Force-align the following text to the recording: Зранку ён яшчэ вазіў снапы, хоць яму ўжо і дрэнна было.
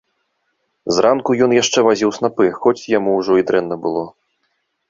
Зранку 0.97 1.35
ён 1.47 1.51
яшчэ 1.57 1.79
вазіў 1.87 2.13
снапы, 2.19 2.45
хоць 2.65 2.89
яму 2.97 3.11
ўжо 3.21 3.33
і 3.43 3.47
дрэнна 3.51 3.75
было. 3.85 4.03